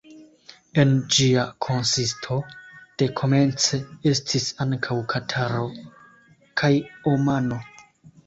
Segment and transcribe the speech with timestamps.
[0.83, 2.37] En ĝia konsisto
[3.01, 3.81] dekomence
[4.13, 5.63] estis ankaŭ Kataro
[6.63, 6.73] kaj
[7.13, 7.63] Omano.